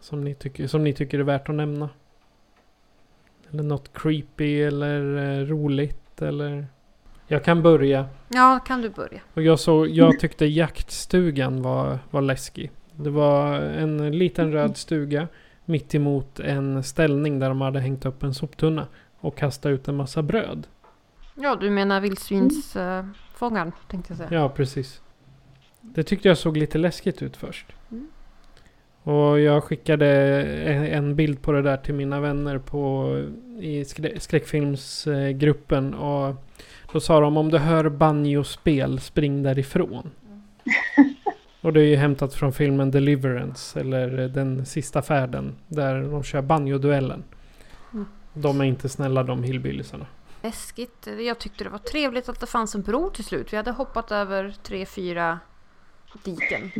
Som 0.00 0.24
ni 0.24 0.34
tycker, 0.34 0.66
som 0.66 0.84
ni 0.84 0.92
tycker 0.92 1.18
är 1.18 1.22
värt 1.22 1.48
att 1.48 1.54
nämna? 1.54 1.88
Eller 3.50 3.62
något 3.62 3.92
creepy 3.92 4.62
eller 4.62 5.16
eh, 5.16 5.46
roligt 5.46 6.22
eller? 6.22 6.66
Jag 7.26 7.44
kan 7.44 7.62
börja. 7.62 8.06
Ja, 8.28 8.58
kan 8.66 8.82
du 8.82 8.90
börja? 8.90 9.20
Och 9.34 9.42
jag, 9.42 9.60
såg, 9.60 9.88
jag 9.88 10.20
tyckte 10.20 10.46
jaktstugan 10.46 11.62
var, 11.62 11.98
var 12.10 12.20
läskig. 12.20 12.70
Det 12.96 13.10
var 13.10 13.54
en 13.60 14.18
liten 14.18 14.52
röd 14.52 14.76
stuga 14.76 15.28
mitt 15.64 15.94
emot 15.94 16.40
en 16.40 16.82
ställning 16.82 17.38
där 17.38 17.48
de 17.48 17.60
hade 17.60 17.80
hängt 17.80 18.06
upp 18.06 18.22
en 18.22 18.34
soptunna 18.34 18.86
och 19.20 19.36
kastat 19.36 19.70
ut 19.70 19.88
en 19.88 19.96
massa 19.96 20.22
bröd. 20.22 20.66
Ja, 21.34 21.56
du 21.56 21.70
menar 21.70 22.00
vildsvinsfångaren 22.00 23.72
tänkte 23.88 24.12
jag 24.12 24.18
säga. 24.18 24.40
Ja, 24.40 24.48
precis. 24.48 25.02
Det 25.80 26.02
tyckte 26.02 26.28
jag 26.28 26.38
såg 26.38 26.56
lite 26.56 26.78
läskigt 26.78 27.22
ut 27.22 27.36
först. 27.36 27.66
Och 29.06 29.40
jag 29.40 29.64
skickade 29.64 30.06
en, 30.92 31.16
bild 31.16 31.42
på 31.42 31.52
det 31.52 31.62
där 31.62 31.76
till 31.76 31.94
mina 31.94 32.20
vänner 32.20 32.58
på, 32.58 33.12
i 33.60 33.84
skrä, 33.84 34.20
skräckfilmsgruppen. 34.20 35.94
Och 35.94 36.34
då 36.92 37.00
sa 37.00 37.20
de 37.20 37.36
om 37.36 37.48
du 37.48 37.58
hör 37.58 37.88
banjospel, 37.88 39.00
spring 39.00 39.42
därifrån. 39.42 40.10
Och 41.60 41.72
det 41.72 41.80
är 41.80 41.84
ju 41.84 41.96
hämtat 41.96 42.34
från 42.34 42.52
filmen 42.52 42.90
Deliverance, 42.90 43.80
eller 43.80 44.28
Den 44.28 44.66
sista 44.66 45.02
färden. 45.02 45.54
Där 45.68 46.02
de 46.02 46.22
kör 46.22 46.42
banjoduellen. 46.42 47.24
Mm. 47.92 48.06
De 48.32 48.60
är 48.60 48.64
inte 48.64 48.88
snälla 48.88 49.22
de 49.22 49.42
hillbilliesarna. 49.42 50.06
Läskigt. 50.42 51.08
Jag 51.26 51.38
tyckte 51.38 51.64
det 51.64 51.70
var 51.70 51.78
trevligt 51.78 52.28
att 52.28 52.40
det 52.40 52.46
fanns 52.46 52.74
en 52.74 52.82
bro 52.82 53.10
till 53.10 53.24
slut. 53.24 53.52
Vi 53.52 53.56
hade 53.56 53.70
hoppat 53.70 54.12
över 54.12 54.54
tre, 54.62 54.86
fyra 54.86 55.38
diken. 56.24 56.70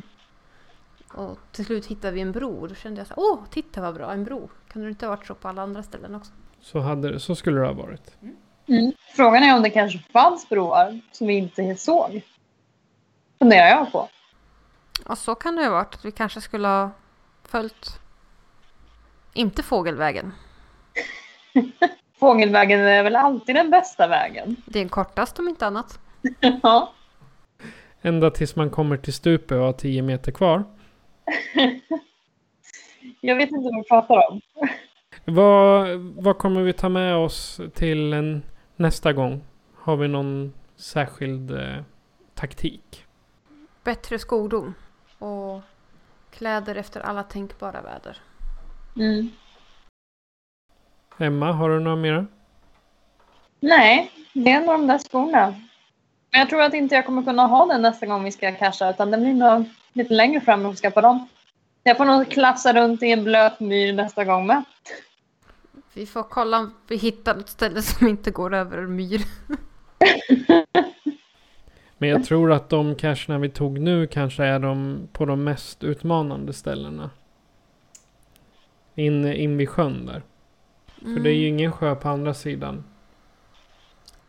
Och 1.16 1.38
till 1.52 1.64
slut 1.64 1.86
hittade 1.86 2.12
vi 2.12 2.20
en 2.20 2.32
bro. 2.32 2.60
Och 2.60 2.68
då 2.68 2.74
kände 2.74 3.00
jag 3.00 3.06
så 3.06 3.14
åh, 3.16 3.38
titta 3.50 3.80
vad 3.80 3.94
bra, 3.94 4.12
en 4.12 4.24
bro. 4.24 4.50
Kan 4.72 4.82
det 4.82 4.88
inte 4.88 5.06
ha 5.06 5.10
varit 5.10 5.26
så 5.26 5.34
på 5.34 5.48
alla 5.48 5.62
andra 5.62 5.82
ställen 5.82 6.14
också? 6.14 6.32
Så, 6.60 6.78
hade, 6.78 7.20
så 7.20 7.34
skulle 7.34 7.60
det 7.60 7.66
ha 7.66 7.72
varit. 7.72 8.16
Mm. 8.68 8.92
Frågan 9.16 9.42
är 9.42 9.56
om 9.56 9.62
det 9.62 9.70
kanske 9.70 9.98
fanns 9.98 10.48
broar 10.48 11.00
som 11.12 11.26
vi 11.26 11.34
inte 11.34 11.76
såg. 11.76 12.22
Funderar 13.38 13.68
jag 13.68 13.92
på. 13.92 14.08
Ja, 15.08 15.16
så 15.16 15.34
kan 15.34 15.56
det 15.56 15.64
ha 15.64 15.70
varit. 15.70 15.94
Att 15.94 16.04
vi 16.04 16.12
kanske 16.12 16.40
skulle 16.40 16.68
ha 16.68 16.90
följt... 17.42 18.00
Inte 19.34 19.62
fågelvägen. 19.62 20.32
Fågelvägen 22.20 22.80
är 22.80 23.02
väl 23.02 23.16
alltid 23.16 23.54
den 23.54 23.70
bästa 23.70 24.08
vägen. 24.08 24.56
Det 24.66 24.78
är 24.78 24.82
en 24.82 24.88
kortast 24.88 25.38
om 25.38 25.48
inte 25.48 25.66
annat. 25.66 25.98
Ja. 26.62 26.92
Ända 28.02 28.30
tills 28.30 28.56
man 28.56 28.70
kommer 28.70 28.96
till 28.96 29.12
stupet 29.12 29.52
och 29.52 29.64
har 29.64 29.72
10 29.72 30.02
meter 30.02 30.32
kvar. 30.32 30.64
Jag 33.20 33.36
vet 33.36 33.50
inte 33.50 33.64
vad 33.64 33.74
du 33.74 33.82
pratar 33.88 34.30
om. 34.30 34.40
Vad, 35.24 35.98
vad 35.98 36.38
kommer 36.38 36.62
vi 36.62 36.72
ta 36.72 36.88
med 36.88 37.16
oss 37.16 37.60
till 37.74 38.12
en, 38.12 38.42
nästa 38.76 39.12
gång? 39.12 39.44
Har 39.74 39.96
vi 39.96 40.08
någon 40.08 40.52
särskild 40.76 41.50
eh, 41.50 41.82
taktik? 42.34 43.04
Bättre 43.84 44.18
skodon. 44.18 44.74
Och 45.18 45.60
kläder 46.30 46.74
efter 46.74 47.00
alla 47.00 47.22
tänkbara 47.22 47.82
väder. 47.82 48.18
Mm. 48.96 49.30
Emma, 51.18 51.52
har 51.52 51.70
du 51.70 51.80
några 51.80 51.96
mera? 51.96 52.26
Nej, 53.60 54.10
det 54.32 54.50
är 54.50 54.60
nog 54.60 54.74
de 54.74 54.86
där 54.86 54.98
skorna. 54.98 55.54
Men 56.30 56.40
jag 56.40 56.48
tror 56.48 56.62
att 56.62 56.74
inte 56.74 56.94
jag 56.94 57.06
kommer 57.06 57.22
kunna 57.22 57.46
ha 57.46 57.66
den 57.66 57.82
nästa 57.82 58.06
gång 58.06 58.24
vi 58.24 58.32
ska 58.32 58.52
casha 58.52 58.90
utan 58.90 59.10
det 59.10 59.18
blir 59.18 59.34
nog 59.34 59.64
lite 59.96 60.14
längre 60.14 60.40
fram 60.40 60.62
när 60.62 60.70
vi 60.70 60.76
ska 60.76 60.90
på 60.90 61.00
dem. 61.00 61.28
Jag 61.82 61.96
får 61.96 62.04
nog 62.04 62.30
klassa 62.30 62.72
runt 62.72 63.02
i 63.02 63.10
en 63.10 63.24
blöt 63.24 63.60
myr 63.60 63.92
nästa 63.92 64.24
gång 64.24 64.46
med. 64.46 64.62
Vi 65.94 66.06
får 66.06 66.22
kolla 66.22 66.58
om 66.58 66.74
vi 66.88 66.96
hittar 66.96 67.38
ett 67.38 67.48
ställe 67.48 67.82
som 67.82 68.08
inte 68.08 68.30
går 68.30 68.54
över 68.54 68.78
en 68.78 68.96
myr. 68.96 69.20
Men 71.98 72.08
jag 72.08 72.24
tror 72.24 72.52
att 72.52 72.68
de 72.68 72.94
cacherna 72.94 73.38
vi 73.38 73.48
tog 73.48 73.80
nu 73.80 74.06
kanske 74.06 74.44
är 74.44 74.58
de 74.58 75.08
på 75.12 75.24
de 75.24 75.44
mest 75.44 75.84
utmanande 75.84 76.52
ställena. 76.52 77.10
In, 78.94 79.32
in 79.32 79.56
vid 79.56 79.68
sjön 79.68 80.06
där. 80.06 80.22
För 81.02 81.20
det 81.20 81.30
är 81.30 81.34
ju 81.34 81.48
ingen 81.48 81.72
sjö 81.72 81.94
på 81.94 82.08
andra 82.08 82.34
sidan. 82.34 82.84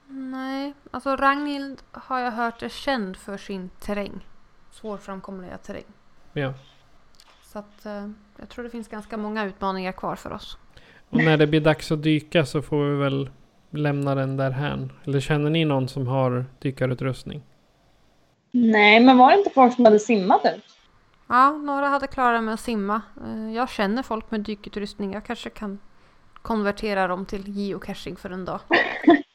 Nej, 0.07 0.73
alltså 0.91 1.15
Ragnhild 1.15 1.81
har 1.91 2.19
jag 2.19 2.31
hört 2.31 2.63
är 2.63 2.69
känd 2.69 3.17
för 3.17 3.37
sin 3.37 3.69
terräng. 3.69 4.25
Svårframkomliga 4.81 5.57
terräng. 5.57 5.83
Ja. 6.33 6.53
Så 7.43 7.59
att 7.59 7.85
eh, 7.85 8.09
jag 8.39 8.49
tror 8.49 8.63
det 8.63 8.69
finns 8.69 8.87
ganska 8.87 9.17
många 9.17 9.45
utmaningar 9.45 9.91
kvar 9.91 10.15
för 10.15 10.33
oss. 10.33 10.57
Och 11.09 11.17
när 11.17 11.37
det 11.37 11.47
blir 11.47 11.61
dags 11.61 11.91
att 11.91 12.03
dyka 12.03 12.45
så 12.45 12.61
får 12.61 12.85
vi 12.85 12.95
väl 12.97 13.29
lämna 13.69 14.15
den 14.15 14.37
där 14.37 14.51
hän. 14.51 14.91
Eller 15.03 15.19
känner 15.19 15.49
ni 15.49 15.65
någon 15.65 15.87
som 15.87 16.07
har 16.07 16.45
dykarutrustning? 16.59 17.43
Nej, 18.51 18.99
men 18.99 19.17
var 19.17 19.31
det 19.31 19.37
inte 19.37 19.49
folk 19.49 19.75
som 19.75 19.85
hade 19.85 19.99
simmat 19.99 20.41
ut? 20.45 20.63
Ja, 21.27 21.51
några 21.51 21.87
hade 21.87 22.07
klarat 22.07 22.43
med 22.43 22.53
att 22.53 22.59
simma. 22.59 23.01
Eh, 23.25 23.51
Jag 23.55 23.69
känner 23.69 24.03
folk 24.03 24.31
med 24.31 24.41
dykutrustning. 24.41 25.13
Jag 25.13 25.25
kanske 25.25 25.49
kan 25.49 25.79
konvertera 26.41 27.07
dem 27.07 27.25
till 27.25 27.47
geocaching 27.47 28.15
för 28.15 28.29
en 28.29 28.45
dag. 28.45 28.59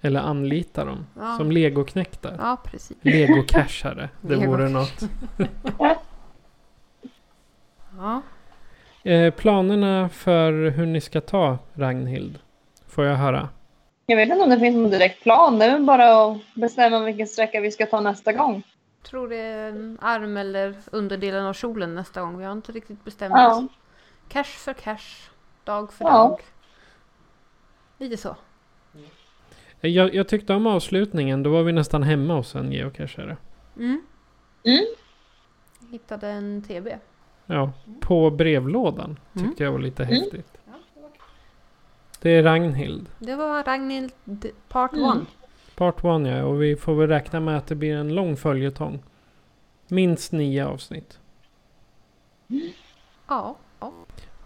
Eller 0.00 0.20
anlita 0.20 0.84
dem? 0.84 1.06
Ja. 1.18 1.36
Som 1.36 1.52
legoknektar? 1.52 2.34
Ja, 2.38 2.56
precis. 2.64 2.96
Legocachare. 3.00 4.08
Det 4.20 4.36
Lego- 4.36 4.46
vore 4.46 4.68
något. 4.68 5.00
Ja. 7.98 8.22
Eh, 9.10 9.34
planerna 9.34 10.08
för 10.08 10.70
hur 10.70 10.86
ni 10.86 11.00
ska 11.00 11.20
ta 11.20 11.58
Ragnhild? 11.74 12.38
Får 12.88 13.04
jag 13.04 13.16
höra? 13.16 13.48
Jag 14.06 14.16
vet 14.16 14.28
inte 14.28 14.44
om 14.44 14.50
det 14.50 14.58
finns 14.60 14.76
någon 14.76 14.90
direkt 14.90 15.22
plan. 15.22 15.58
Det 15.58 15.64
är 15.64 15.70
väl 15.72 15.82
bara 15.84 16.24
att 16.24 16.38
bestämma 16.54 17.00
vilken 17.04 17.26
sträcka 17.26 17.60
vi 17.60 17.70
ska 17.70 17.86
ta 17.86 18.00
nästa 18.00 18.32
gång. 18.32 18.62
Tror 19.02 19.28
det 19.28 19.36
är 19.36 19.68
en 19.68 19.98
arm 20.02 20.36
eller 20.36 20.74
underdelen 20.92 21.46
av 21.46 21.52
kjolen 21.52 21.94
nästa 21.94 22.20
gång. 22.20 22.38
Vi 22.38 22.44
har 22.44 22.52
inte 22.52 22.72
riktigt 22.72 23.04
bestämt 23.04 23.34
Ja. 23.36 23.54
oss. 23.56 23.64
Cash 24.28 24.44
för 24.44 24.72
cash. 24.72 25.28
Dag 25.64 25.92
för 25.92 26.04
Ja. 26.04 26.10
dag. 26.10 26.40
Lite 27.98 28.16
så. 28.16 28.36
Jag, 29.80 30.14
jag 30.14 30.28
tyckte 30.28 30.54
om 30.54 30.66
avslutningen. 30.66 31.42
Då 31.42 31.50
var 31.50 31.62
vi 31.62 31.72
nästan 31.72 32.02
hemma 32.02 32.34
hos 32.34 32.54
en 32.54 32.72
geocachare. 32.72 33.36
Mm. 33.76 34.02
Mm. 34.64 34.84
Hittade 35.90 36.28
en 36.28 36.62
TB. 36.62 36.88
Ja, 37.46 37.72
på 38.00 38.30
brevlådan. 38.30 39.18
Tyckte 39.32 39.40
Mm. 39.44 39.54
jag 39.64 39.72
var 39.72 39.78
lite 39.78 40.04
Mm. 40.04 40.14
häftigt. 40.14 40.58
Det 42.22 42.30
är 42.30 42.42
Ragnhild. 42.42 43.08
Det 43.18 43.34
var 43.36 43.64
Ragnhild 43.64 44.12
Part 44.68 44.92
Mm. 44.92 45.18
1. 45.22 45.28
Part 45.76 45.98
1 45.98 46.04
ja. 46.26 46.44
Och 46.44 46.62
vi 46.62 46.76
får 46.76 46.94
väl 46.94 47.08
räkna 47.08 47.40
med 47.40 47.56
att 47.56 47.66
det 47.66 47.74
blir 47.74 47.96
en 47.96 48.14
lång 48.14 48.36
följetong. 48.36 49.02
Minst 49.88 50.32
nio 50.32 50.66
avsnitt. 50.66 51.18
Ja. 53.28 53.56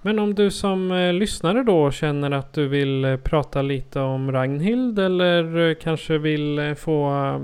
Men 0.07 0.19
om 0.19 0.35
du 0.35 0.51
som 0.51 0.93
eh, 0.93 1.13
lyssnare 1.13 1.63
då 1.63 1.91
känner 1.91 2.31
att 2.31 2.53
du 2.53 2.69
vill 2.69 3.05
eh, 3.05 3.17
prata 3.17 3.63
lite 3.63 4.01
om 4.01 4.33
Ragnhild 4.33 4.99
eller 4.99 5.69
eh, 5.69 5.75
kanske 5.75 6.19
vill 6.19 6.59
eh, 6.59 6.75
få 6.75 7.11
eh, 7.11 7.41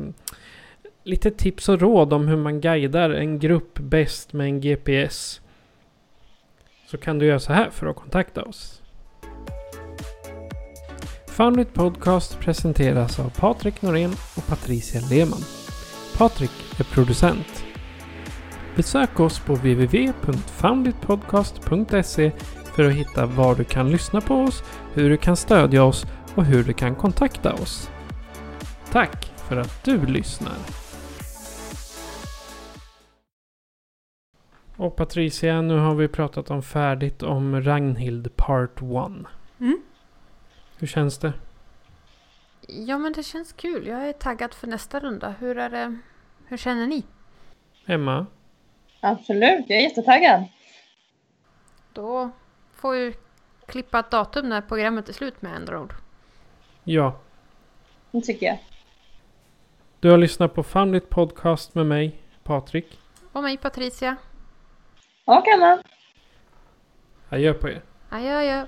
lite 1.05 1.31
tips 1.31 1.69
och 1.69 1.81
råd 1.81 2.13
om 2.13 2.29
hur 2.29 2.37
man 2.37 2.61
guidar 2.61 3.11
en 3.11 3.39
grupp 3.39 3.79
bäst 3.79 4.33
med 4.33 4.47
en 4.47 4.61
GPS. 4.61 5.41
Så 6.87 6.99
kan 6.99 7.19
du 7.19 7.27
göra 7.27 7.41
så 7.41 7.53
här 7.53 7.71
för 7.71 7.87
att 7.87 7.97
kontakta 7.97 8.43
oss. 8.43 8.83
Foundit 11.27 11.75
Podcast 11.75 12.41
presenteras 12.41 13.21
av 13.21 13.31
Patrik 13.41 13.83
Norén 13.83 14.13
och 14.37 14.47
Patricia 14.47 15.01
Lehmann. 15.11 15.45
Patrik 16.19 16.81
är 16.81 16.85
producent. 16.85 17.60
Besök 18.81 19.21
oss 19.21 19.39
på 19.39 19.55
www.founditpodcast.se 19.55 22.33
för 22.65 22.85
att 22.85 22.93
hitta 22.93 23.27
var 23.27 23.55
du 23.55 23.65
kan 23.65 23.91
lyssna 23.91 24.21
på 24.21 24.35
oss, 24.35 24.63
hur 24.95 25.11
du 25.11 25.17
kan 25.17 25.37
stödja 25.37 25.85
oss 25.85 26.07
och 26.35 26.45
hur 26.45 26.65
du 26.65 26.73
kan 26.73 26.95
kontakta 26.95 27.55
oss. 27.55 27.91
Tack 28.91 29.33
för 29.37 29.57
att 29.57 29.85
du 29.85 30.07
lyssnar. 30.07 30.55
Och 34.77 34.97
Patricia, 34.97 35.63
nu 35.63 35.79
har 35.79 35.95
vi 35.95 36.09
pratat 36.09 36.51
om 36.51 36.63
färdigt 36.63 37.23
om 37.23 37.63
Ragnhild 37.63 38.37
Part 38.37 38.77
1. 38.77 38.83
Mm. 39.61 39.83
Hur 40.79 40.87
känns 40.87 41.19
det? 41.19 41.33
Ja 42.69 42.99
men 42.99 43.13
det 43.13 43.23
känns 43.23 43.53
kul. 43.53 43.87
Jag 43.87 44.09
är 44.09 44.13
taggad 44.13 44.55
för 44.55 44.67
nästa 44.67 45.01
runda. 45.01 45.35
Hur 45.39 45.59
är 45.59 45.71
det? 45.71 45.99
Hur 46.47 46.57
känner 46.57 46.87
ni? 46.87 47.05
Emma? 47.87 48.27
Absolut, 49.01 49.65
jag 49.69 49.79
är 49.79 49.83
jättetaggad. 49.83 50.45
Då 51.93 52.31
får 52.75 52.93
vi 52.93 53.15
klippa 53.67 53.99
ett 53.99 54.11
datum 54.11 54.49
när 54.49 54.61
programmet 54.61 55.09
är 55.09 55.13
slut 55.13 55.43
med 55.43 55.55
andra 55.55 55.81
ord. 55.81 55.95
Ja. 56.85 57.21
Det 58.11 58.21
tycker 58.21 58.47
jag. 58.47 58.59
Du 60.01 60.11
har 60.11 60.19
lyssnat 60.19 60.55
på 60.55 60.63
Foundit 60.63 61.11
Podcast 61.11 61.75
med 61.75 61.87
mig, 61.87 62.23
Patrik. 62.43 62.99
Och 63.33 63.43
mig 63.43 63.57
Patricia. 63.57 64.17
Och 65.25 65.49
Anna. 65.49 65.83
Adjö 67.29 67.55
på 67.55 67.69
er. 67.69 67.83
Adjö 68.09 68.39
adjö. 68.39 68.67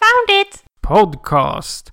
Found 0.00 0.40
it! 0.40 0.64
Podcast! 0.80 1.92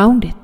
Found 0.00 0.24
it. 0.24 0.39